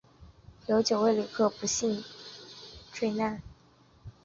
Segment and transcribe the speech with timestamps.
[0.65, 2.03] 有九位旅客不幸
[2.99, 3.39] 罹难